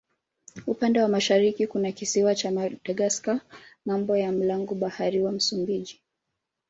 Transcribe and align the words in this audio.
Upande 0.67 1.01
wa 1.01 1.07
mashariki 1.07 1.67
kuna 1.67 1.91
kisiwa 1.91 2.35
cha 2.35 2.51
Madagaska 2.51 3.41
ng'ambo 3.87 4.17
ya 4.17 4.31
mlango 4.31 4.75
bahari 4.75 5.21
wa 5.21 5.31
Msumbiji. 5.31 6.01